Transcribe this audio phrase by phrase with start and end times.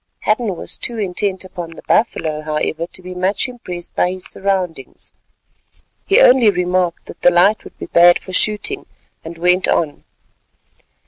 [0.21, 5.11] Hadden was too intent upon the buffalo, however, to be much impressed by his surroundings.
[6.07, 8.87] He only remarked that the light would be bad for shooting,
[9.23, 10.03] and went on.